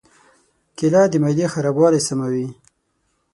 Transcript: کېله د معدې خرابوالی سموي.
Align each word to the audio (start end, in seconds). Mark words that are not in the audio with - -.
کېله 0.77 1.01
د 1.11 1.13
معدې 1.23 1.45
خرابوالی 1.53 2.01
سموي. 2.07 2.47